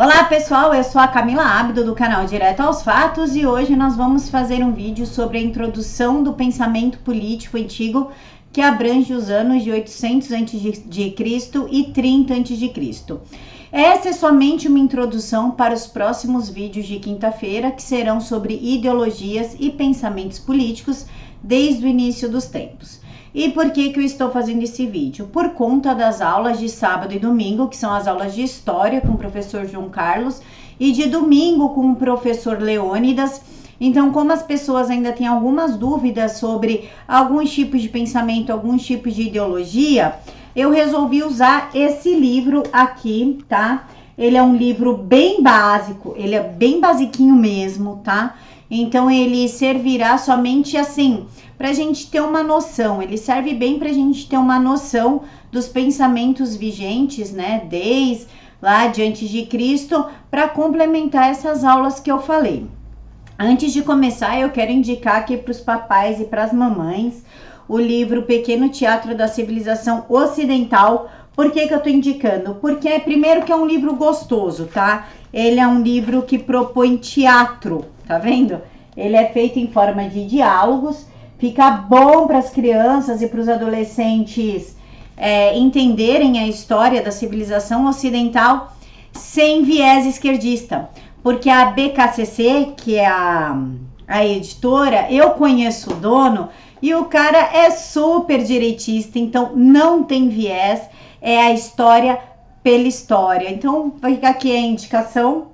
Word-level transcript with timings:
Olá 0.00 0.22
pessoal, 0.26 0.72
eu 0.72 0.84
sou 0.84 1.00
a 1.00 1.08
Camila 1.08 1.42
Abdo 1.42 1.84
do 1.84 1.92
canal 1.92 2.24
Direto 2.24 2.60
aos 2.60 2.82
Fatos 2.82 3.34
e 3.34 3.44
hoje 3.44 3.74
nós 3.74 3.96
vamos 3.96 4.30
fazer 4.30 4.62
um 4.62 4.72
vídeo 4.72 5.04
sobre 5.04 5.38
a 5.38 5.40
introdução 5.40 6.22
do 6.22 6.34
pensamento 6.34 7.00
político 7.00 7.56
antigo 7.56 8.12
que 8.52 8.60
abrange 8.60 9.12
os 9.12 9.28
anos 9.28 9.64
de 9.64 9.72
800 9.72 10.30
a.C. 10.30 11.52
e 11.72 11.92
30 11.92 12.32
a.C. 12.32 13.18
Essa 13.72 14.10
é 14.10 14.12
somente 14.12 14.68
uma 14.68 14.78
introdução 14.78 15.50
para 15.50 15.74
os 15.74 15.88
próximos 15.88 16.48
vídeos 16.48 16.86
de 16.86 17.00
quinta-feira 17.00 17.72
que 17.72 17.82
serão 17.82 18.20
sobre 18.20 18.54
ideologias 18.54 19.56
e 19.58 19.68
pensamentos 19.68 20.38
políticos 20.38 21.06
desde 21.42 21.84
o 21.84 21.88
início 21.88 22.28
dos 22.28 22.46
tempos. 22.46 23.00
E 23.38 23.50
por 23.50 23.70
que, 23.70 23.90
que 23.90 24.00
eu 24.00 24.04
estou 24.04 24.32
fazendo 24.32 24.64
esse 24.64 24.84
vídeo? 24.84 25.28
Por 25.32 25.50
conta 25.50 25.94
das 25.94 26.20
aulas 26.20 26.58
de 26.58 26.68
sábado 26.68 27.14
e 27.14 27.20
domingo, 27.20 27.68
que 27.68 27.76
são 27.76 27.92
as 27.92 28.08
aulas 28.08 28.34
de 28.34 28.42
história 28.42 29.00
com 29.00 29.12
o 29.12 29.16
professor 29.16 29.64
João 29.64 29.88
Carlos, 29.88 30.42
e 30.80 30.90
de 30.90 31.06
domingo 31.06 31.68
com 31.68 31.92
o 31.92 31.94
professor 31.94 32.60
Leônidas. 32.60 33.40
Então, 33.80 34.10
como 34.10 34.32
as 34.32 34.42
pessoas 34.42 34.90
ainda 34.90 35.12
têm 35.12 35.28
algumas 35.28 35.76
dúvidas 35.76 36.32
sobre 36.32 36.90
alguns 37.06 37.52
tipos 37.52 37.80
de 37.80 37.88
pensamento, 37.88 38.50
alguns 38.50 38.84
tipos 38.84 39.14
de 39.14 39.28
ideologia, 39.28 40.16
eu 40.56 40.72
resolvi 40.72 41.22
usar 41.22 41.70
esse 41.72 42.12
livro 42.16 42.64
aqui, 42.72 43.38
tá? 43.48 43.86
Ele 44.18 44.36
é 44.36 44.42
um 44.42 44.56
livro 44.56 44.96
bem 44.96 45.40
básico, 45.40 46.12
ele 46.16 46.34
é 46.34 46.42
bem 46.42 46.80
basiquinho 46.80 47.36
mesmo, 47.36 48.00
tá? 48.02 48.34
Então 48.70 49.10
ele 49.10 49.48
servirá 49.48 50.18
somente 50.18 50.76
assim 50.76 51.26
para 51.56 51.70
a 51.70 51.72
gente 51.72 52.10
ter 52.10 52.20
uma 52.20 52.42
noção. 52.42 53.02
Ele 53.02 53.16
serve 53.16 53.54
bem 53.54 53.78
para 53.78 53.88
a 53.88 53.92
gente 53.92 54.28
ter 54.28 54.36
uma 54.36 54.58
noção 54.58 55.22
dos 55.50 55.66
pensamentos 55.66 56.54
vigentes, 56.54 57.32
né? 57.32 57.62
Desde 57.68 58.26
lá 58.60 58.88
diante 58.88 59.28
de 59.28 59.46
Cristo, 59.46 60.06
para 60.30 60.48
complementar 60.48 61.30
essas 61.30 61.64
aulas 61.64 62.00
que 62.00 62.10
eu 62.10 62.18
falei. 62.20 62.66
Antes 63.38 63.72
de 63.72 63.82
começar, 63.82 64.38
eu 64.38 64.50
quero 64.50 64.72
indicar 64.72 65.16
aqui 65.16 65.36
para 65.36 65.52
os 65.52 65.60
papais 65.60 66.20
e 66.20 66.24
para 66.24 66.42
as 66.42 66.52
mamães 66.52 67.24
o 67.68 67.78
livro 67.78 68.22
Pequeno 68.22 68.68
Teatro 68.68 69.14
da 69.14 69.28
Civilização 69.28 70.04
Ocidental. 70.08 71.08
Por 71.38 71.52
que, 71.52 71.68
que 71.68 71.72
eu 71.72 71.78
estou 71.78 71.92
indicando? 71.92 72.56
Porque, 72.56 72.98
primeiro, 72.98 73.44
que 73.44 73.52
é 73.52 73.54
um 73.54 73.64
livro 73.64 73.94
gostoso, 73.94 74.66
tá? 74.66 75.06
Ele 75.32 75.60
é 75.60 75.68
um 75.68 75.80
livro 75.80 76.22
que 76.22 76.36
propõe 76.36 76.96
teatro, 76.96 77.84
tá 78.08 78.18
vendo? 78.18 78.60
Ele 78.96 79.14
é 79.14 79.26
feito 79.26 79.56
em 79.56 79.68
forma 79.68 80.08
de 80.08 80.26
diálogos, 80.26 81.06
fica 81.38 81.70
bom 81.70 82.26
para 82.26 82.38
as 82.38 82.50
crianças 82.50 83.22
e 83.22 83.28
para 83.28 83.38
os 83.38 83.48
adolescentes 83.48 84.76
é, 85.16 85.56
entenderem 85.56 86.40
a 86.40 86.48
história 86.48 87.00
da 87.02 87.12
civilização 87.12 87.86
ocidental 87.86 88.76
sem 89.12 89.62
viés 89.62 90.06
esquerdista, 90.06 90.90
porque 91.22 91.48
a 91.48 91.66
BKCC, 91.66 92.72
que 92.76 92.96
é 92.96 93.06
a, 93.06 93.56
a 94.08 94.26
editora, 94.26 95.06
eu 95.08 95.30
conheço 95.30 95.92
o 95.92 95.94
dono 95.94 96.48
e 96.82 96.92
o 96.96 97.04
cara 97.04 97.38
é 97.52 97.70
super 97.70 98.42
direitista, 98.42 99.20
então 99.20 99.52
não 99.54 100.02
tem 100.02 100.28
viés, 100.28 100.80
é 101.20 101.38
a 101.38 101.52
história 101.52 102.18
pela 102.62 102.88
história. 102.88 103.50
Então, 103.50 103.92
vai 104.00 104.14
ficar 104.14 104.30
aqui 104.30 104.54
a 104.54 104.60
indicação 104.60 105.48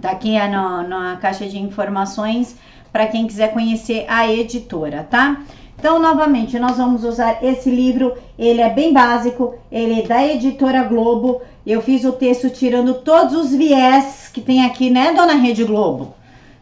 Tá 0.00 0.10
aqui 0.10 0.34
no, 0.48 0.88
na 0.88 1.16
caixa 1.20 1.46
de 1.46 1.58
informações 1.58 2.56
para 2.92 3.06
quem 3.06 3.26
quiser 3.26 3.52
conhecer 3.52 4.04
a 4.08 4.30
editora, 4.30 5.06
tá? 5.08 5.42
Então, 5.78 5.98
novamente, 5.98 6.58
nós 6.58 6.76
vamos 6.76 7.04
usar 7.04 7.44
esse 7.44 7.70
livro. 7.70 8.14
Ele 8.38 8.60
é 8.60 8.70
bem 8.70 8.92
básico, 8.92 9.54
ele 9.70 10.00
é 10.00 10.06
da 10.06 10.24
editora 10.24 10.84
Globo. 10.84 11.42
Eu 11.66 11.82
fiz 11.82 12.04
o 12.04 12.12
texto 12.12 12.48
tirando 12.50 12.94
todos 12.94 13.34
os 13.34 13.54
viés 13.54 14.30
que 14.32 14.40
tem 14.40 14.64
aqui, 14.64 14.90
né, 14.90 15.12
dona 15.12 15.34
Rede 15.34 15.64
Globo? 15.64 16.14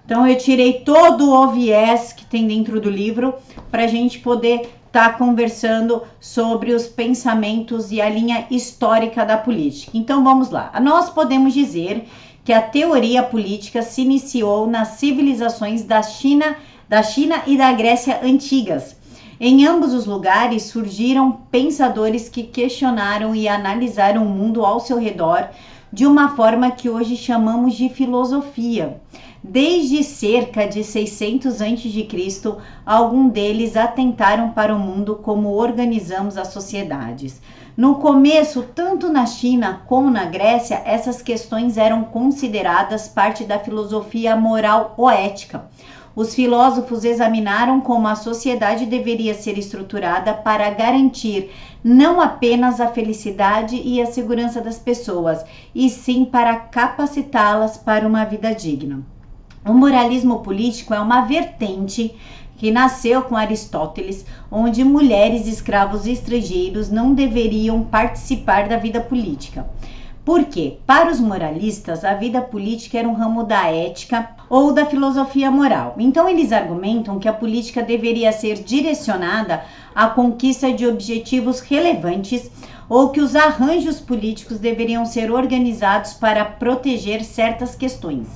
Então, 0.05 0.27
eu 0.27 0.36
tirei 0.36 0.81
todo 0.81 1.31
o 1.31 1.48
viés 1.48 2.12
que 2.12 2.25
tem 2.25 2.47
dentro 2.47 2.81
do 2.81 2.91
livro 2.91 3.34
para 3.70 3.84
a 3.84 3.86
gente 3.86 4.19
poder 4.19 4.69
estar 4.92 5.13
tá 5.13 5.19
conversando 5.19 6.03
sobre 6.20 6.75
os 6.75 6.86
pensamentos 6.86 7.91
e 7.91 7.98
a 7.98 8.11
linha 8.11 8.47
histórica 8.51 9.25
da 9.25 9.39
política. 9.39 9.97
Então, 9.97 10.23
vamos 10.23 10.51
lá. 10.51 10.70
Nós 10.83 11.08
podemos 11.08 11.55
dizer 11.55 12.07
que 12.45 12.53
a 12.53 12.61
teoria 12.61 13.23
política 13.23 13.80
se 13.80 14.03
iniciou 14.03 14.67
nas 14.67 14.89
civilizações 14.89 15.83
da 15.83 16.03
China, 16.03 16.57
da 16.86 17.03
China 17.03 17.42
e 17.47 17.57
da 17.57 17.73
Grécia 17.73 18.20
antigas. 18.23 18.95
Em 19.41 19.67
ambos 19.67 19.95
os 19.95 20.05
lugares 20.05 20.64
surgiram 20.64 21.33
pensadores 21.51 22.29
que 22.29 22.42
questionaram 22.42 23.35
e 23.35 23.48
analisaram 23.48 24.27
o 24.27 24.29
mundo 24.29 24.63
ao 24.63 24.79
seu 24.79 24.98
redor 24.98 25.48
de 25.92 26.07
uma 26.07 26.30
forma 26.30 26.70
que 26.70 26.89
hoje 26.89 27.17
chamamos 27.17 27.75
de 27.75 27.91
filosofia. 27.91 28.98
Desde 29.45 30.03
cerca 30.03 30.67
de 30.67 30.83
600 30.83 31.61
a.C., 31.61 32.57
alguns 32.86 33.33
deles 33.33 33.77
atentaram 33.77 34.51
para 34.51 34.75
o 34.75 34.79
mundo 34.79 35.17
como 35.17 35.51
organizamos 35.51 36.39
as 36.39 36.48
sociedades. 36.48 37.42
No 37.77 37.97
começo, 37.97 38.63
tanto 38.75 39.11
na 39.11 39.27
China 39.27 39.83
como 39.86 40.08
na 40.08 40.25
Grécia, 40.25 40.80
essas 40.85 41.20
questões 41.20 41.77
eram 41.77 42.05
consideradas 42.05 43.09
parte 43.09 43.45
da 43.45 43.59
filosofia 43.59 44.35
moral 44.36 44.95
ou 44.97 45.11
ética. 45.11 45.69
Os 46.14 46.34
filósofos 46.34 47.05
examinaram 47.05 47.80
como 47.80 48.06
a 48.06 48.14
sociedade 48.14 48.84
deveria 48.84 49.33
ser 49.33 49.56
estruturada 49.56 50.34
para 50.34 50.68
garantir 50.68 51.50
não 51.83 52.20
apenas 52.20 52.80
a 52.80 52.89
felicidade 52.89 53.80
e 53.83 54.00
a 54.00 54.06
segurança 54.06 54.61
das 54.61 54.78
pessoas, 54.78 55.42
e 55.74 55.89
sim 55.89 56.27
para 56.27 56.56
capacitá-las 56.56 57.78
para 57.78 58.06
uma 58.06 58.24
vida 58.24 58.55
digna. 58.55 59.02
O 59.64 59.73
moralismo 59.73 60.40
político 60.40 60.92
é 60.92 61.00
uma 61.00 61.23
vertente 61.23 62.14
que 62.58 62.70
nasceu 62.70 63.23
com 63.23 63.34
Aristóteles, 63.34 64.27
onde 64.50 64.84
mulheres 64.84 65.46
e 65.46 65.50
escravos 65.50 66.06
estrangeiros 66.06 66.90
não 66.90 67.14
deveriam 67.14 67.83
participar 67.83 68.68
da 68.68 68.77
vida 68.77 69.00
política. 69.00 69.67
Por 70.24 70.44
quê? 70.44 70.79
Para 70.86 71.11
os 71.11 71.18
moralistas, 71.18 72.05
a 72.05 72.14
vida 72.14 72.40
política 72.40 72.98
era 72.98 73.08
um 73.08 73.14
ramo 73.14 73.42
da 73.42 73.67
ética 73.67 74.23
ou 74.52 74.70
da 74.70 74.85
filosofia 74.85 75.51
moral. 75.51 75.95
Então, 75.96 76.29
eles 76.29 76.52
argumentam 76.52 77.18
que 77.18 77.27
a 77.27 77.33
política 77.33 77.83
deveria 77.83 78.30
ser 78.33 78.63
direcionada 78.63 79.64
à 79.95 80.08
conquista 80.08 80.70
de 80.70 80.86
objetivos 80.86 81.61
relevantes 81.61 82.51
ou 82.86 83.08
que 83.08 83.23
os 83.23 83.35
arranjos 83.35 83.98
políticos 83.98 84.58
deveriam 84.58 85.07
ser 85.07 85.33
organizados 85.33 86.12
para 86.12 86.45
proteger 86.45 87.24
certas 87.24 87.74
questões. 87.74 88.29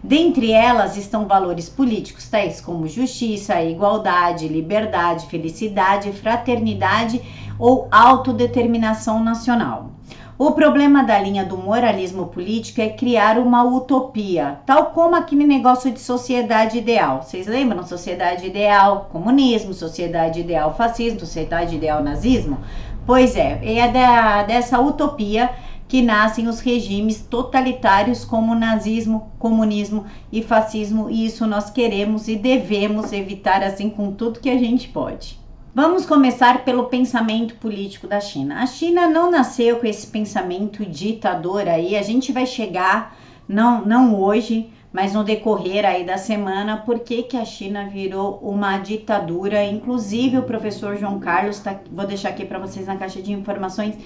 Dentre 0.00 0.52
elas 0.52 0.96
estão 0.96 1.26
valores 1.26 1.68
políticos 1.68 2.28
tais 2.28 2.60
como 2.60 2.86
justiça, 2.86 3.60
igualdade, 3.60 4.46
liberdade, 4.46 5.26
felicidade, 5.26 6.12
fraternidade 6.12 7.20
ou 7.58 7.88
autodeterminação 7.90 9.24
nacional. 9.24 9.97
O 10.40 10.52
problema 10.52 11.02
da 11.02 11.18
linha 11.18 11.44
do 11.44 11.58
moralismo 11.58 12.26
político 12.26 12.80
é 12.80 12.88
criar 12.88 13.40
uma 13.40 13.64
utopia, 13.64 14.60
tal 14.64 14.92
como 14.92 15.16
aquele 15.16 15.44
negócio 15.44 15.90
de 15.90 15.98
sociedade 15.98 16.78
ideal. 16.78 17.24
Vocês 17.24 17.48
lembram? 17.48 17.84
Sociedade 17.84 18.46
ideal 18.46 19.08
comunismo, 19.10 19.74
sociedade 19.74 20.38
ideal 20.38 20.76
fascismo, 20.76 21.18
sociedade 21.18 21.74
ideal 21.74 22.04
nazismo? 22.04 22.60
Pois 23.04 23.34
é, 23.34 23.58
é 23.78 23.88
da, 23.88 24.44
dessa 24.44 24.78
utopia 24.78 25.50
que 25.88 26.02
nascem 26.02 26.46
os 26.46 26.60
regimes 26.60 27.20
totalitários 27.20 28.24
como 28.24 28.54
nazismo, 28.54 29.32
comunismo 29.40 30.06
e 30.30 30.40
fascismo, 30.40 31.10
e 31.10 31.26
isso 31.26 31.48
nós 31.48 31.68
queremos 31.68 32.28
e 32.28 32.36
devemos 32.36 33.12
evitar 33.12 33.60
assim 33.64 33.90
com 33.90 34.12
tudo 34.12 34.38
que 34.38 34.50
a 34.50 34.56
gente 34.56 34.86
pode. 34.86 35.47
Vamos 35.74 36.06
começar 36.06 36.64
pelo 36.64 36.84
pensamento 36.84 37.54
político 37.56 38.06
da 38.06 38.20
China. 38.20 38.62
A 38.62 38.66
China 38.66 39.06
não 39.06 39.30
nasceu 39.30 39.78
com 39.78 39.86
esse 39.86 40.06
pensamento 40.06 40.84
ditador 40.84 41.68
aí, 41.68 41.94
a 41.94 42.02
gente 42.02 42.32
vai 42.32 42.46
chegar 42.46 43.16
não 43.46 43.84
não 43.84 44.20
hoje, 44.20 44.70
mas 44.90 45.12
no 45.12 45.22
decorrer 45.22 45.84
aí 45.84 46.04
da 46.04 46.16
semana, 46.16 46.78
por 46.78 47.00
que, 47.00 47.22
que 47.22 47.36
a 47.36 47.44
China 47.44 47.86
virou 47.86 48.38
uma 48.42 48.78
ditadura? 48.78 49.62
Inclusive 49.62 50.38
o 50.38 50.42
professor 50.42 50.96
João 50.96 51.20
Carlos, 51.20 51.60
tá, 51.60 51.78
vou 51.92 52.06
deixar 52.06 52.30
aqui 52.30 52.46
para 52.46 52.58
vocês 52.58 52.86
na 52.86 52.96
caixa 52.96 53.20
de 53.20 53.32
informações, 53.32 53.96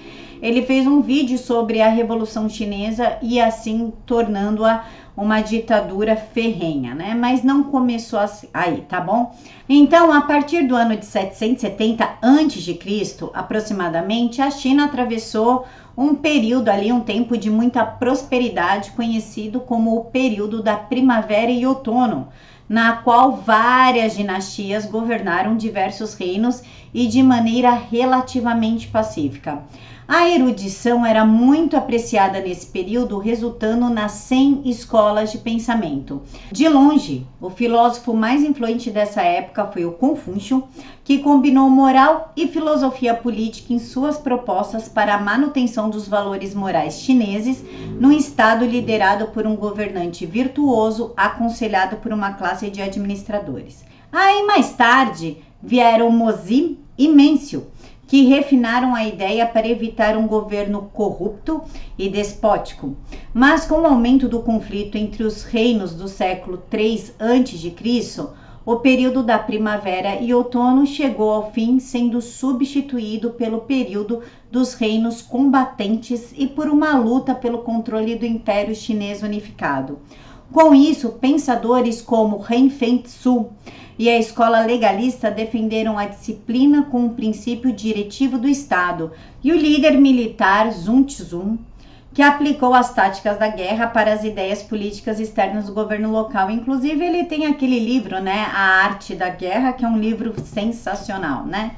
ele 0.43 0.63
fez 0.63 0.87
um 0.87 1.01
vídeo 1.01 1.39
sobre 1.39 1.81
a 1.81 1.89
Revolução 1.89 2.49
Chinesa 2.49 3.19
e 3.23 3.41
assim 3.41 3.93
tornando-a 4.05 4.85
uma 5.17 5.41
ditadura 5.41 6.17
ferrenha, 6.17 6.95
né? 6.95 7.15
Mas 7.15 7.43
não 7.43 7.65
começou 7.65 8.19
assim, 8.19 8.49
aí, 8.53 8.83
tá 8.89 9.01
bom? 9.01 9.37
Então, 9.69 10.13
a 10.13 10.23
partir 10.23 10.67
do 10.67 10.75
ano 10.75 10.97
de 10.97 11.05
770 11.05 12.05
a.C., 12.23 13.31
aproximadamente, 13.35 14.41
a 14.41 14.51
China 14.51 14.87
atravessou 14.87 15.67
um 15.97 16.15
período 16.15 16.71
ali, 16.71 16.91
um 16.91 17.01
tempo 17.01 17.37
de 17.37 17.51
muita 17.51 17.85
prosperidade, 17.85 18.93
conhecido 18.93 19.61
como 19.61 19.97
o 19.97 20.05
período 20.07 20.63
da 20.63 20.77
primavera 20.77 21.51
e 21.51 21.67
outono, 21.67 22.29
na 22.69 22.93
qual 22.95 23.33
várias 23.37 24.17
dinastias 24.17 24.87
governaram 24.87 25.57
diversos 25.57 26.15
reinos 26.15 26.63
e 26.95 27.07
de 27.07 27.23
maneira 27.23 27.71
relativamente 27.73 28.89
pacífica. 28.89 29.63
A 30.15 30.29
erudição 30.29 31.07
era 31.07 31.25
muito 31.25 31.75
apreciada 31.75 32.39
nesse 32.39 32.67
período, 32.67 33.17
resultando 33.17 33.89
nas 33.89 34.13
100 34.13 34.61
escolas 34.67 35.33
de 35.33 35.39
pensamento. 35.39 36.21
De 36.51 36.69
longe, 36.69 37.27
o 37.41 37.49
filósofo 37.49 38.13
mais 38.13 38.43
influente 38.43 38.91
dessa 38.91 39.23
época 39.23 39.69
foi 39.69 39.87
o 39.87 39.93
Confúcio, 39.93 40.65
que 41.03 41.21
combinou 41.21 41.71
moral 41.71 42.31
e 42.37 42.47
filosofia 42.47 43.15
política 43.15 43.73
em 43.73 43.79
suas 43.79 44.19
propostas 44.19 44.87
para 44.87 45.15
a 45.15 45.19
manutenção 45.19 45.89
dos 45.89 46.07
valores 46.07 46.55
morais 46.55 47.01
chineses 47.01 47.65
num 47.99 48.13
estado 48.13 48.67
liderado 48.67 49.29
por 49.29 49.47
um 49.47 49.57
governante 49.57 50.27
virtuoso, 50.27 51.15
aconselhado 51.17 51.97
por 51.97 52.13
uma 52.13 52.35
classe 52.35 52.69
de 52.69 52.83
administradores. 52.83 53.83
Aí 54.13 54.45
mais 54.45 54.75
tarde 54.75 55.39
vieram 55.63 56.11
Mozi 56.11 56.77
e 56.99 57.09
Mêncio, 57.09 57.67
que 58.13 58.25
refinaram 58.25 58.95
a 58.95 59.07
ideia 59.07 59.47
para 59.47 59.67
evitar 59.67 60.19
um 60.19 60.27
governo 60.27 60.91
corrupto 60.93 61.63
e 61.99 62.11
despótico. 62.11 62.95
Mas 63.33 63.65
com 63.65 63.77
o 63.77 63.87
aumento 63.87 64.29
do 64.29 64.43
conflito 64.43 64.99
entre 64.99 65.25
os 65.25 65.45
reinos 65.45 65.95
do 65.95 66.07
século 66.07 66.63
III 66.71 67.15
a.C., 67.19 68.29
o 68.67 68.77
período 68.77 69.23
da 69.23 69.39
primavera 69.39 70.17
e 70.21 70.35
outono 70.35 70.87
chegou 70.87 71.31
ao 71.31 71.53
fim, 71.53 71.81
sendo 71.81 72.21
substituído 72.21 73.31
pelo 73.31 73.63
período 73.63 74.21
dos 74.51 74.75
reinos 74.75 75.23
combatentes 75.23 76.35
e 76.37 76.47
por 76.47 76.69
uma 76.69 76.95
luta 76.99 77.35
pelo 77.35 77.63
controle 77.63 78.15
do 78.15 78.27
Império 78.27 78.75
Chinês 78.75 79.23
unificado. 79.23 79.99
Com 80.53 80.75
isso, 80.75 81.09
pensadores 81.13 82.03
como 82.03 82.37
Ren 82.37 82.69
Feng-tzu 82.69 83.49
e 83.99 84.09
a 84.09 84.19
escola 84.19 84.61
legalista 84.61 85.31
defenderam 85.31 85.99
a 85.99 86.05
disciplina 86.05 86.83
como 86.91 87.15
princípio 87.15 87.73
diretivo 87.73 88.39
do 88.39 88.49
Estado, 88.49 89.13
e 89.43 89.51
o 89.51 89.57
líder 89.57 89.99
militar 89.99 90.73
Sun 90.73 91.05
Tzu, 91.05 91.59
que 92.13 92.21
aplicou 92.21 92.75
as 92.75 92.93
táticas 92.93 93.39
da 93.39 93.49
guerra 93.49 93.87
para 93.87 94.13
as 94.13 94.25
ideias 94.25 94.63
políticas 94.63 95.19
externas 95.19 95.67
do 95.67 95.73
governo 95.73 96.11
local. 96.11 96.51
Inclusive, 96.51 97.03
ele 97.03 97.25
tem 97.25 97.47
aquele 97.47 97.79
livro, 97.79 98.21
né, 98.21 98.47
A 98.53 98.85
Arte 98.85 99.15
da 99.15 99.31
Guerra, 99.31 99.73
que 99.73 99.85
é 99.85 99.89
um 99.89 99.99
livro 99.99 100.35
sensacional, 100.45 101.47
né? 101.47 101.73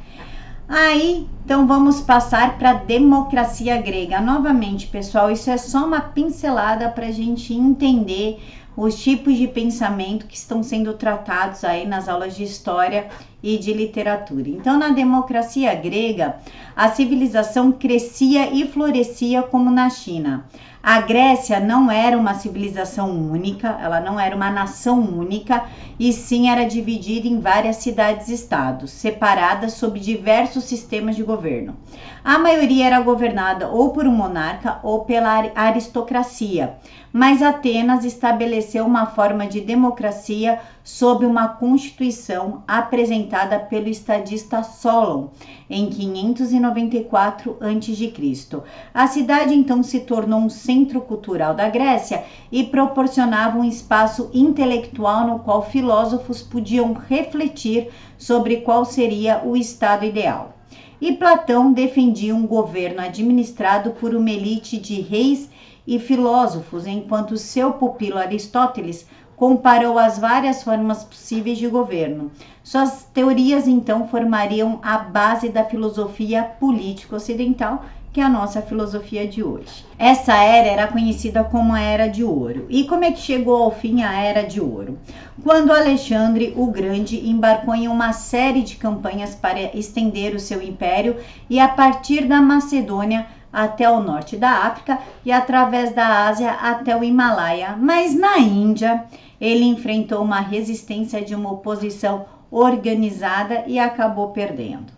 Aí, 0.66 1.28
então 1.44 1.66
vamos 1.66 2.00
passar 2.00 2.56
para 2.56 2.70
a 2.70 2.74
democracia 2.74 3.76
grega. 3.76 4.18
Novamente, 4.18 4.86
pessoal, 4.86 5.30
isso 5.30 5.50
é 5.50 5.58
só 5.58 5.84
uma 5.84 6.00
pincelada 6.00 6.88
para 6.88 7.06
a 7.06 7.12
gente 7.12 7.52
entender 7.52 8.40
os 8.76 9.00
tipos 9.02 9.36
de 9.36 9.46
pensamento 9.46 10.26
que 10.26 10.36
estão 10.36 10.62
sendo 10.62 10.94
tratados 10.94 11.64
aí 11.64 11.86
nas 11.86 12.08
aulas 12.08 12.34
de 12.36 12.42
história 12.42 13.08
e 13.44 13.58
de 13.58 13.74
literatura. 13.74 14.48
Então, 14.48 14.78
na 14.78 14.88
democracia 14.88 15.74
grega, 15.74 16.34
a 16.74 16.88
civilização 16.88 17.70
crescia 17.70 18.50
e 18.50 18.66
florescia 18.66 19.42
como 19.42 19.70
na 19.70 19.90
China. 19.90 20.42
A 20.82 21.00
Grécia 21.00 21.60
não 21.60 21.90
era 21.90 22.16
uma 22.18 22.34
civilização 22.34 23.10
única, 23.10 23.78
ela 23.80 24.00
não 24.00 24.20
era 24.20 24.36
uma 24.36 24.50
nação 24.50 25.00
única, 25.00 25.62
e 25.98 26.12
sim 26.12 26.48
era 26.50 26.66
dividida 26.66 27.26
em 27.26 27.38
várias 27.38 27.76
cidades-estados, 27.76 28.90
separadas 28.90 29.72
sob 29.72 29.98
diversos 29.98 30.64
sistemas 30.64 31.16
de 31.16 31.22
governo. 31.22 31.74
A 32.22 32.38
maioria 32.38 32.86
era 32.86 33.00
governada 33.00 33.68
ou 33.68 33.88
por 33.88 34.06
um 34.06 34.12
monarca 34.12 34.76
ou 34.82 34.98
pela 34.98 35.42
aristocracia, 35.54 36.70
mas 37.10 37.40
Atenas 37.40 38.04
estabeleceu 38.04 38.84
uma 38.84 39.06
forma 39.06 39.46
de 39.46 39.62
democracia 39.62 40.58
sob 40.84 41.24
uma 41.24 41.48
constituição 41.48 42.62
apresentada 42.68 43.58
pelo 43.58 43.88
estadista 43.88 44.62
Solon 44.62 45.28
em 45.68 45.88
594 45.88 47.56
a.C. 47.58 48.62
A 48.92 49.06
cidade 49.06 49.54
então 49.54 49.82
se 49.82 50.00
tornou 50.00 50.40
um 50.40 50.50
centro 50.50 51.00
cultural 51.00 51.54
da 51.54 51.70
Grécia 51.70 52.24
e 52.52 52.64
proporcionava 52.64 53.58
um 53.58 53.64
espaço 53.64 54.30
intelectual 54.34 55.26
no 55.26 55.38
qual 55.38 55.62
filósofos 55.62 56.42
podiam 56.42 56.92
refletir 56.92 57.88
sobre 58.18 58.58
qual 58.58 58.84
seria 58.84 59.42
o 59.42 59.56
estado 59.56 60.04
ideal. 60.04 60.54
E 61.00 61.12
Platão 61.12 61.72
defendia 61.72 62.34
um 62.34 62.46
governo 62.46 63.00
administrado 63.00 63.92
por 63.92 64.14
uma 64.14 64.30
elite 64.30 64.76
de 64.76 65.00
reis 65.00 65.48
e 65.86 65.98
filósofos, 65.98 66.86
enquanto 66.86 67.36
seu 67.36 67.72
pupilo 67.72 68.18
Aristóteles 68.18 69.06
comparou 69.36 69.98
as 69.98 70.18
várias 70.18 70.62
formas 70.62 71.04
possíveis 71.04 71.58
de 71.58 71.68
governo. 71.68 72.30
Suas 72.62 73.04
teorias 73.12 73.66
então 73.68 74.08
formariam 74.08 74.78
a 74.82 74.98
base 74.98 75.48
da 75.48 75.64
filosofia 75.64 76.42
política 76.42 77.16
ocidental, 77.16 77.84
que 78.14 78.20
é 78.20 78.24
a 78.24 78.28
nossa 78.28 78.62
filosofia 78.62 79.26
de 79.26 79.42
hoje. 79.42 79.84
Essa 79.98 80.34
era 80.34 80.68
era 80.68 80.86
conhecida 80.86 81.42
como 81.42 81.72
a 81.72 81.80
Era 81.80 82.06
de 82.06 82.22
Ouro. 82.22 82.64
E 82.70 82.84
como 82.84 83.04
é 83.04 83.10
que 83.10 83.18
chegou 83.20 83.60
ao 83.60 83.72
fim 83.72 84.04
a 84.04 84.12
Era 84.22 84.44
de 84.46 84.60
Ouro? 84.60 84.96
Quando 85.42 85.72
Alexandre 85.72 86.54
o 86.56 86.68
Grande 86.68 87.28
embarcou 87.28 87.74
em 87.74 87.88
uma 87.88 88.12
série 88.12 88.62
de 88.62 88.76
campanhas 88.76 89.34
para 89.34 89.76
estender 89.76 90.32
o 90.32 90.38
seu 90.38 90.62
império 90.62 91.16
e 91.50 91.58
a 91.58 91.66
partir 91.66 92.28
da 92.28 92.40
Macedônia 92.40 93.26
até 93.54 93.88
o 93.88 94.00
norte 94.00 94.36
da 94.36 94.50
África 94.50 94.98
e 95.24 95.30
através 95.30 95.94
da 95.94 96.26
Ásia 96.26 96.50
até 96.50 96.96
o 96.96 97.04
Himalaia. 97.04 97.76
Mas 97.78 98.14
na 98.14 98.38
Índia, 98.38 99.04
ele 99.40 99.64
enfrentou 99.64 100.22
uma 100.22 100.40
resistência 100.40 101.22
de 101.22 101.34
uma 101.34 101.52
oposição 101.52 102.26
organizada 102.50 103.64
e 103.66 103.78
acabou 103.78 104.30
perdendo. 104.30 104.92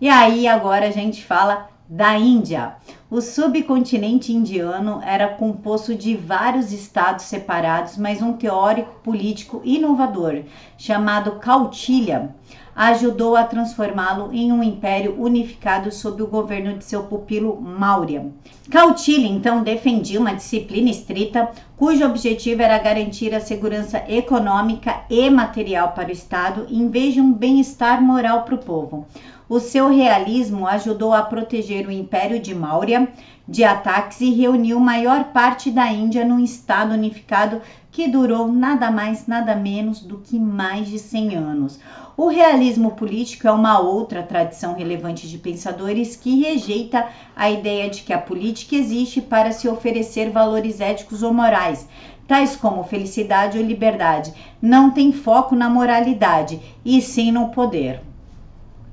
E 0.00 0.08
aí 0.08 0.46
agora 0.46 0.86
a 0.86 0.90
gente 0.90 1.24
fala 1.24 1.68
da 1.88 2.16
Índia. 2.18 2.76
O 3.08 3.20
subcontinente 3.20 4.32
indiano 4.32 5.00
era 5.04 5.28
composto 5.28 5.94
de 5.94 6.16
vários 6.16 6.72
estados 6.72 7.26
separados, 7.26 7.96
mas 7.96 8.20
um 8.20 8.32
teórico 8.32 9.00
político 9.02 9.60
inovador 9.64 10.42
chamado 10.76 11.32
Kautilya 11.32 12.34
ajudou 12.76 13.34
a 13.34 13.44
transformá-lo 13.44 14.30
em 14.34 14.52
um 14.52 14.62
império 14.62 15.18
unificado 15.18 15.90
sob 15.90 16.22
o 16.22 16.26
governo 16.26 16.76
de 16.76 16.84
seu 16.84 17.04
pupilo 17.04 17.58
Maurya. 17.58 18.26
Kautilya 18.70 19.26
então 19.26 19.62
defendia 19.62 20.20
uma 20.20 20.34
disciplina 20.34 20.90
estrita, 20.90 21.50
cujo 21.74 22.04
objetivo 22.04 22.60
era 22.60 22.76
garantir 22.76 23.34
a 23.34 23.40
segurança 23.40 24.04
econômica 24.06 25.04
e 25.08 25.30
material 25.30 25.92
para 25.92 26.10
o 26.10 26.12
Estado, 26.12 26.66
em 26.68 26.90
vez 26.90 27.14
de 27.14 27.20
um 27.20 27.32
bem-estar 27.32 28.02
moral 28.02 28.42
para 28.42 28.56
o 28.56 28.58
povo. 28.58 29.06
O 29.48 29.60
seu 29.60 29.88
realismo 29.90 30.66
ajudou 30.66 31.14
a 31.14 31.22
proteger 31.22 31.86
o 31.86 31.92
Império 31.92 32.40
de 32.40 32.52
Maurya 32.52 33.08
de 33.46 33.62
ataques 33.62 34.20
e 34.20 34.32
reuniu 34.32 34.80
maior 34.80 35.26
parte 35.26 35.70
da 35.70 35.86
Índia 35.86 36.24
num 36.24 36.40
estado 36.40 36.94
unificado 36.94 37.62
que 37.92 38.08
durou 38.08 38.48
nada 38.48 38.90
mais, 38.90 39.28
nada 39.28 39.54
menos 39.54 40.00
do 40.00 40.18
que 40.18 40.36
mais 40.36 40.88
de 40.88 40.98
100 40.98 41.36
anos. 41.36 41.78
O 42.16 42.26
realismo 42.26 42.96
político 42.96 43.46
é 43.46 43.52
uma 43.52 43.78
outra 43.78 44.20
tradição 44.20 44.74
relevante 44.74 45.28
de 45.28 45.38
pensadores 45.38 46.16
que 46.16 46.40
rejeita 46.40 47.06
a 47.36 47.48
ideia 47.48 47.88
de 47.88 48.02
que 48.02 48.12
a 48.12 48.18
política 48.18 48.74
existe 48.74 49.20
para 49.20 49.52
se 49.52 49.68
oferecer 49.68 50.28
valores 50.28 50.80
éticos 50.80 51.22
ou 51.22 51.32
morais, 51.32 51.88
tais 52.26 52.56
como 52.56 52.82
felicidade 52.82 53.56
ou 53.56 53.64
liberdade. 53.64 54.34
Não 54.60 54.90
tem 54.90 55.12
foco 55.12 55.54
na 55.54 55.70
moralidade, 55.70 56.60
e 56.84 57.00
sim 57.00 57.30
no 57.30 57.46
poder. 57.50 58.05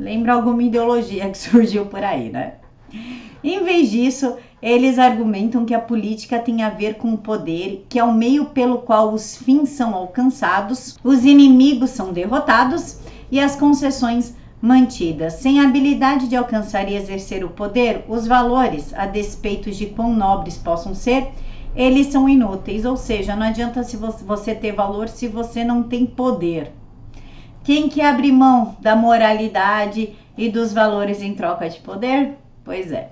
Lembra 0.04 0.34
alguma 0.34 0.62
ideologia 0.62 1.30
que 1.30 1.38
surgiu 1.40 1.86
por 1.86 2.04
aí, 2.04 2.30
né? 2.30 2.56
Em 3.42 3.64
vez 3.64 3.90
disso, 3.90 4.36
eles 4.62 5.00
argumentam 5.00 5.66
que 5.66 5.74
a 5.74 5.80
política 5.80 6.40
tem 6.40 6.62
a 6.62 6.70
ver 6.70 6.96
com 6.96 7.14
o 7.14 7.18
poder, 7.18 7.86
que 7.88 7.98
é 7.98 8.04
o 8.04 8.14
meio 8.14 8.48
pelo 8.48 8.80
qual 8.80 9.14
os 9.14 9.38
fins 9.38 9.70
são 9.70 9.96
alcançados, 9.96 10.98
os 11.02 11.24
inimigos 11.24 11.92
são 11.92 12.12
derrotados 12.12 13.00
e 13.32 13.40
as 13.40 13.56
concessões 13.56 14.36
mantidas. 14.62 15.36
Sem 15.36 15.62
a 15.62 15.64
habilidade 15.64 16.28
de 16.28 16.36
alcançar 16.36 16.90
e 16.90 16.96
exercer 16.96 17.46
o 17.46 17.50
poder, 17.50 18.04
os 18.10 18.28
valores, 18.28 18.94
a 18.94 19.06
despeito 19.06 19.72
de 19.72 19.86
quão 19.86 20.14
nobres 20.14 20.58
possam 20.58 20.94
ser, 20.94 21.30
eles 21.74 22.08
são 22.08 22.28
inúteis, 22.28 22.84
ou 22.84 22.98
seja, 22.98 23.38
não 23.38 23.48
adianta 23.48 23.84
se 23.84 23.96
você 23.98 24.54
ter 24.54 24.74
valor 24.74 25.08
se 25.08 25.30
você 25.30 25.64
não 25.64 25.84
tem 25.84 26.06
poder. 26.06 26.74
Quem 27.64 27.88
que 27.88 28.02
abre 28.02 28.30
mão 28.30 28.76
da 28.82 28.94
moralidade 28.94 30.14
e 30.38 30.50
dos 30.50 30.74
valores 30.74 31.22
em 31.22 31.34
troca 31.34 31.70
de 31.70 31.80
poder? 31.80 32.38
Pois 32.66 32.92
é. 32.92 33.12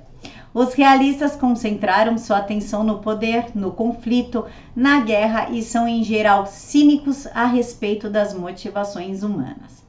Os 0.53 0.73
realistas 0.73 1.37
concentraram 1.37 2.17
sua 2.17 2.39
atenção 2.39 2.83
no 2.83 2.99
poder, 2.99 3.45
no 3.55 3.71
conflito, 3.71 4.45
na 4.75 4.99
guerra 4.99 5.49
e 5.51 5.63
são 5.63 5.87
em 5.87 6.03
geral 6.03 6.45
cínicos 6.45 7.25
a 7.27 7.45
respeito 7.45 8.09
das 8.09 8.33
motivações 8.33 9.23
humanas. 9.23 9.81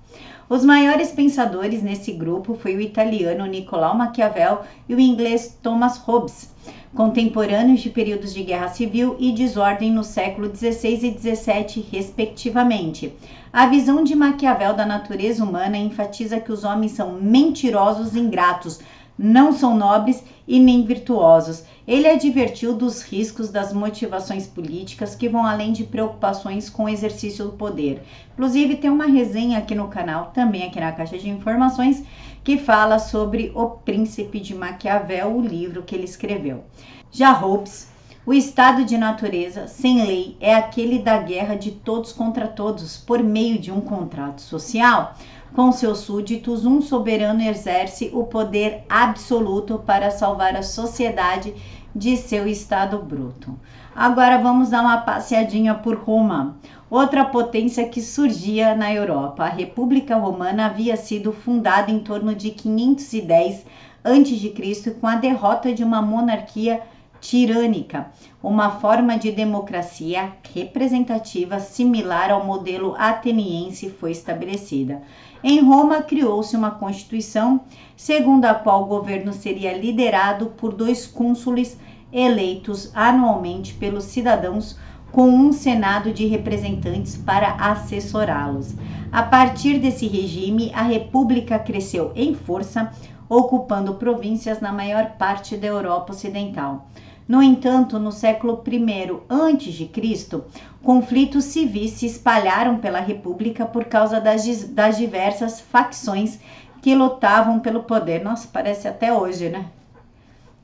Os 0.49 0.65
maiores 0.65 1.11
pensadores 1.11 1.83
nesse 1.83 2.13
grupo 2.13 2.55
foi 2.55 2.77
o 2.77 2.81
italiano 2.81 3.45
Nicolau 3.47 3.97
Maquiavel 3.97 4.61
e 4.89 4.95
o 4.95 5.01
inglês 5.01 5.59
Thomas 5.61 5.97
Hobbes, 5.97 6.55
contemporâneos 6.95 7.81
de 7.81 7.89
períodos 7.89 8.35
de 8.35 8.43
guerra 8.43 8.69
civil 8.69 9.17
e 9.19 9.33
desordem 9.33 9.91
no 9.91 10.05
século 10.05 10.55
XVI 10.55 11.07
e 11.07 11.19
XVII, 11.19 11.87
respectivamente. 11.91 13.15
A 13.53 13.67
visão 13.67 14.05
de 14.05 14.15
Maquiavel 14.15 14.75
da 14.75 14.85
natureza 14.85 15.43
humana 15.43 15.77
enfatiza 15.77 16.41
que 16.41 16.53
os 16.53 16.65
homens 16.65 16.93
são 16.93 17.13
mentirosos 17.13 18.15
e 18.15 18.19
ingratos, 18.19 18.81
não 19.19 19.53
são 19.53 19.77
nobres 19.77 20.23
e 20.47 20.59
nem 20.59 20.85
virtuosos. 20.85 21.65
Ele 21.87 22.09
advertiu 22.09 22.75
dos 22.75 23.03
riscos 23.03 23.51
das 23.51 23.73
motivações 23.73 24.47
políticas 24.47 25.15
que 25.15 25.29
vão 25.29 25.45
além 25.45 25.73
de 25.73 25.85
preocupações 25.85 26.71
com 26.71 26.85
o 26.85 26.89
exercício 26.89 27.45
do 27.45 27.53
poder. 27.53 28.03
Inclusive, 28.33 28.77
tem 28.77 28.91
uma 28.91 29.07
resenha 29.07 29.59
aqui 29.59 29.75
no 29.75 29.89
canal, 29.89 30.33
também 30.35 30.65
aqui 30.65 30.81
na 30.81 30.93
caixa 30.93 31.19
de 31.19 31.29
informações, 31.29 32.03
que 32.43 32.59
fala 32.59 32.99
sobre 32.99 33.53
O 33.55 33.67
Príncipe 33.67 34.41
de 34.41 34.55
Maquiavel, 34.55 35.37
o 35.37 35.41
livro 35.41 35.83
que 35.83 35.95
ele 35.95 36.05
escreveu. 36.05 36.65
Já 37.11 37.33
Hobbes 37.33 37.93
o 38.25 38.33
estado 38.33 38.85
de 38.85 38.97
natureza 38.97 39.67
sem 39.67 40.07
lei 40.07 40.37
é 40.39 40.55
aquele 40.55 41.01
da 41.01 41.19
guerra 41.19 41.57
de 41.57 41.73
todos 41.73 42.13
contra 42.13 42.47
todos, 42.47 42.97
por 42.97 43.21
meio 43.21 43.59
de 43.59 43.73
um 43.73 43.81
contrato 43.81 44.41
social. 44.41 45.17
Com 45.55 45.71
seus 45.71 45.99
súditos, 45.99 46.65
um 46.65 46.81
soberano 46.81 47.43
exerce 47.43 48.11
o 48.15 48.25
poder 48.25 48.85
absoluto 48.89 49.79
para 49.85 50.11
salvar 50.11 50.57
a 50.57 50.63
sociedade 50.63 51.55
de 51.95 52.17
seu 52.17 52.49
estado 52.49 52.99
bruto. 52.99 53.59
Agora 53.95 54.39
vamos 54.39 54.71
dar 54.71 54.81
uma 54.81 55.03
passeadinha 55.03 55.75
por 55.75 55.97
Roma, 55.97 56.57
outra 56.89 57.27
potência 57.27 57.87
que 57.87 58.01
surgia 58.01 58.75
na 58.75 58.95
Europa. 58.95 59.45
A 59.45 59.49
República 59.49 60.17
Romana 60.17 60.65
havia 60.65 60.97
sido 60.97 61.33
fundada 61.33 61.91
em 61.91 61.99
torno 61.99 62.35
de 62.35 62.53
510 62.53 63.67
a.C. 64.03 64.91
com 64.93 65.07
a 65.07 65.17
derrota 65.17 65.75
de 65.75 65.85
uma 65.85 66.01
monarquia 66.01 66.81
tirânica, 67.23 68.11
uma 68.43 68.69
forma 68.69 69.17
de 69.17 69.31
democracia 69.31 70.33
representativa 70.53 71.61
similar 71.61 72.33
ao 72.33 72.45
modelo 72.45 72.97
ateniense 72.99 73.89
foi 73.89 74.11
estabelecida. 74.11 75.01
Em 75.43 75.61
Roma, 75.61 76.03
criou-se 76.03 76.57
uma 76.57 76.73
constituição 76.73 77.61
segundo 77.97 78.45
a 78.45 78.55
qual 78.55 78.83
o 78.83 78.87
governo 78.87 79.33
seria 79.33 79.73
liderado 79.73 80.47
por 80.57 80.75
dois 80.75 81.07
cônsules 81.07 81.79
eleitos 82.13 82.91
anualmente 82.93 83.73
pelos 83.75 84.05
cidadãos 84.05 84.77
com 85.13 85.29
um 85.29 85.53
senado 85.53 86.13
de 86.13 86.27
representantes 86.27 87.17
para 87.17 87.53
assessorá-los. 87.53 88.75
A 89.13 89.23
partir 89.23 89.79
desse 89.79 90.09
regime, 90.09 90.73
a 90.75 90.83
república 90.83 91.59
cresceu 91.59 92.11
em 92.17 92.35
força, 92.35 92.91
ocupando 93.29 93.95
províncias 93.95 94.61
na 94.61 94.73
maior 94.73 95.13
parte 95.13 95.57
da 95.57 95.67
Europa 95.67 96.13
Ocidental. 96.13 96.89
No 97.29 97.43
entanto, 97.43 97.99
no 97.99 98.11
século 98.11 98.63
I 98.67 99.11
a.C., 99.29 100.43
conflitos 100.83 101.45
civis 101.45 101.93
se 101.93 102.07
espalharam 102.07 102.79
pela 102.79 103.01
República 103.01 103.65
por 103.65 103.85
causa 103.85 104.21
das, 104.21 104.45
das 104.69 104.97
diversas 104.97 105.61
facções 105.61 106.41
que 106.83 106.95
lutavam 106.95 107.61
pelo 107.61 107.85
poder. 107.85 108.25
Nossa, 108.25 108.49
parece 108.53 108.89
até 108.89 109.13
hoje, 109.13 109.49
né? 109.49 109.67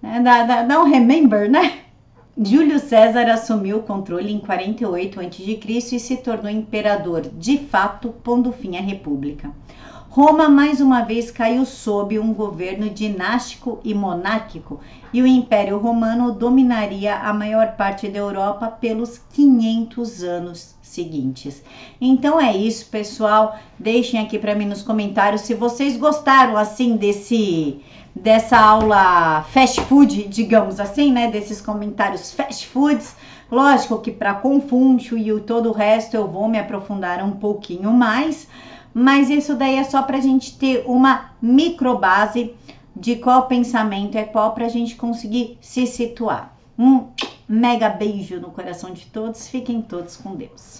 É, 0.02 0.20
dá, 0.20 0.62
dá, 0.62 0.80
um 0.80 0.84
remember, 0.84 1.50
né? 1.50 1.80
Júlio 2.36 2.78
César 2.78 3.28
assumiu 3.30 3.78
o 3.78 3.82
controle 3.82 4.32
em 4.32 4.38
48 4.38 5.20
a.C. 5.20 5.96
e 5.96 6.00
se 6.00 6.16
tornou 6.18 6.50
imperador 6.50 7.22
de 7.22 7.58
fato, 7.58 8.10
pondo 8.22 8.52
fim 8.52 8.76
à 8.76 8.80
República. 8.80 9.50
Roma 10.10 10.48
mais 10.48 10.80
uma 10.80 11.02
vez 11.02 11.30
caiu 11.30 11.66
sob 11.66 12.18
um 12.18 12.32
governo 12.32 12.88
dinástico 12.88 13.78
e 13.84 13.92
monárquico, 13.92 14.80
e 15.12 15.20
o 15.20 15.26
Império 15.26 15.78
Romano 15.78 16.32
dominaria 16.32 17.14
a 17.14 17.32
maior 17.34 17.76
parte 17.76 18.08
da 18.08 18.18
Europa 18.18 18.68
pelos 18.68 19.18
500 19.34 20.22
anos 20.24 20.74
seguintes. 20.80 21.62
Então 22.00 22.40
é 22.40 22.56
isso, 22.56 22.86
pessoal. 22.86 23.58
Deixem 23.78 24.18
aqui 24.18 24.38
para 24.38 24.54
mim 24.54 24.64
nos 24.64 24.82
comentários 24.82 25.42
se 25.42 25.52
vocês 25.52 25.96
gostaram 25.98 26.56
assim 26.56 26.96
desse 26.96 27.78
dessa 28.16 28.58
aula 28.58 29.42
fast 29.42 29.80
food, 29.82 30.26
digamos 30.26 30.80
assim, 30.80 31.12
né, 31.12 31.30
desses 31.30 31.60
comentários 31.60 32.32
fast 32.32 32.66
foods. 32.66 33.14
Lógico 33.50 33.98
que 34.00 34.10
para 34.10 34.34
Confúcio 34.34 35.16
e 35.16 35.40
todo 35.40 35.68
o 35.68 35.72
resto 35.72 36.16
eu 36.16 36.26
vou 36.26 36.48
me 36.48 36.58
aprofundar 36.58 37.22
um 37.22 37.32
pouquinho 37.32 37.92
mais 37.92 38.48
mas 38.98 39.30
isso 39.30 39.54
daí 39.54 39.76
é 39.76 39.84
só 39.84 40.02
para 40.02 40.16
a 40.16 40.20
gente 40.20 40.58
ter 40.58 40.82
uma 40.84 41.30
microbase 41.40 42.52
de 42.96 43.14
qual 43.14 43.46
pensamento 43.46 44.18
é 44.18 44.24
qual 44.24 44.52
para 44.54 44.66
a 44.66 44.68
gente 44.68 44.96
conseguir 44.96 45.56
se 45.60 45.86
situar. 45.86 46.52
Um 46.76 47.04
mega 47.48 47.88
beijo 47.88 48.40
no 48.40 48.50
coração 48.50 48.90
de 48.90 49.06
todos, 49.06 49.46
fiquem 49.46 49.80
todos 49.80 50.16
com 50.16 50.34
Deus. 50.34 50.76